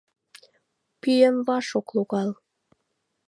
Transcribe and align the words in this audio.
Пӱем 1.01 1.35
ваш 1.47 1.67
ок 1.79 1.87
логал. 1.95 2.29